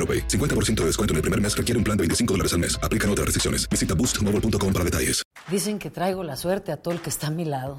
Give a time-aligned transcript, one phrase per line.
[0.00, 0.26] AroPay.
[0.26, 2.80] 50% de descuento en el primer mes requiere un plan de 25 dólares al mes.
[2.82, 3.68] Aplican otras restricciones.
[3.68, 5.22] Visita boostmobile.com para detalles.
[5.50, 7.78] Dicen que traigo la suerte a todo el que está a mi lado.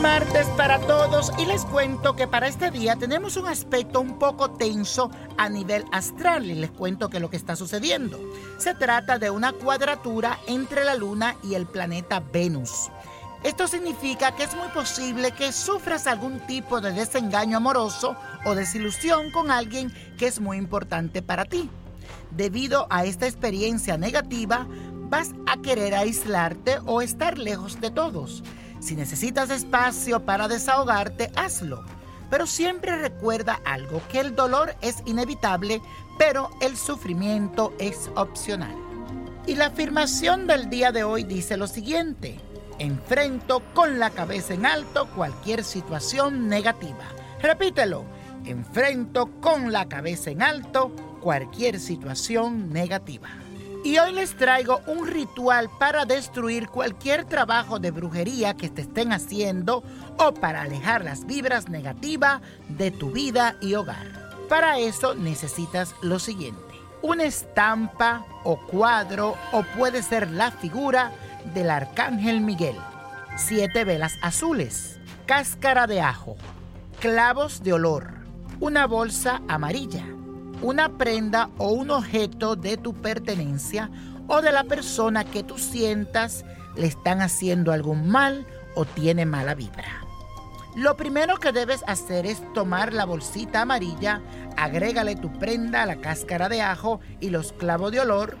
[0.00, 4.50] Martes para todos y les cuento que para este día tenemos un aspecto un poco
[4.50, 8.18] tenso a nivel astral y les cuento que lo que está sucediendo.
[8.58, 12.90] Se trata de una cuadratura entre la luna y el planeta Venus.
[13.42, 19.30] Esto significa que es muy posible que sufras algún tipo de desengaño amoroso o desilusión
[19.30, 21.70] con alguien que es muy importante para ti.
[22.30, 24.66] Debido a esta experiencia negativa,
[25.08, 28.42] vas a querer aislarte o estar lejos de todos.
[28.86, 31.82] Si necesitas espacio para desahogarte, hazlo.
[32.30, 35.82] Pero siempre recuerda algo, que el dolor es inevitable,
[36.20, 38.76] pero el sufrimiento es opcional.
[39.44, 42.38] Y la afirmación del día de hoy dice lo siguiente,
[42.78, 47.06] enfrento con la cabeza en alto cualquier situación negativa.
[47.42, 48.04] Repítelo,
[48.44, 53.30] enfrento con la cabeza en alto cualquier situación negativa.
[53.86, 59.12] Y hoy les traigo un ritual para destruir cualquier trabajo de brujería que te estén
[59.12, 59.84] haciendo
[60.18, 64.28] o para alejar las vibras negativas de tu vida y hogar.
[64.48, 66.60] Para eso necesitas lo siguiente.
[67.00, 71.12] Una estampa o cuadro o puede ser la figura
[71.54, 72.74] del Arcángel Miguel.
[73.36, 74.98] Siete velas azules.
[75.26, 76.36] Cáscara de ajo.
[76.98, 78.14] Clavos de olor.
[78.58, 80.15] Una bolsa amarilla
[80.62, 83.90] una prenda o un objeto de tu pertenencia
[84.28, 86.44] o de la persona que tú sientas
[86.76, 90.02] le están haciendo algún mal o tiene mala vibra.
[90.74, 94.20] Lo primero que debes hacer es tomar la bolsita amarilla,
[94.58, 98.36] agrégale tu prenda a la cáscara de ajo y los clavos de olor,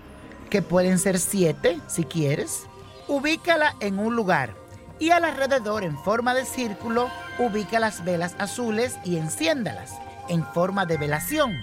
[0.50, 2.66] que pueden ser siete si quieres.
[3.08, 4.54] Ubícala en un lugar
[4.98, 9.94] y alrededor en forma de círculo ubica las velas azules y enciéndalas
[10.28, 11.54] en forma de velación.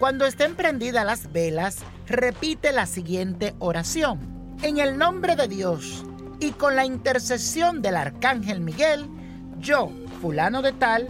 [0.00, 4.56] Cuando estén prendidas las velas, repite la siguiente oración.
[4.62, 6.06] En el nombre de Dios
[6.40, 9.10] y con la intercesión del Arcángel Miguel,
[9.58, 9.90] yo,
[10.22, 11.08] fulano de tal,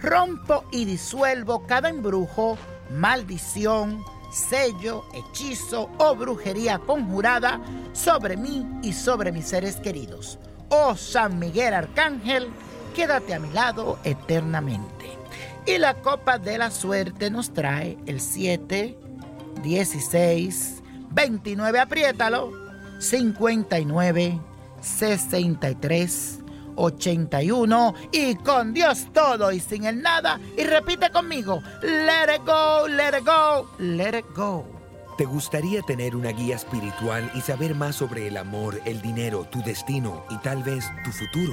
[0.00, 2.56] rompo y disuelvo cada embrujo,
[2.88, 4.02] maldición,
[4.32, 7.60] sello, hechizo o brujería conjurada
[7.92, 10.38] sobre mí y sobre mis seres queridos.
[10.70, 12.48] Oh San Miguel Arcángel,
[12.94, 15.21] quédate a mi lado eternamente.
[15.66, 18.98] Y la copa de la suerte nos trae el 7,
[19.62, 22.52] 16, 29, apriétalo,
[22.98, 24.40] 59,
[24.80, 26.38] 63,
[26.74, 30.40] 81 y con Dios todo y sin el nada.
[30.56, 34.64] Y repite conmigo, let it go, let it go, let it go.
[35.16, 39.62] ¿Te gustaría tener una guía espiritual y saber más sobre el amor, el dinero, tu
[39.62, 41.52] destino y tal vez tu futuro?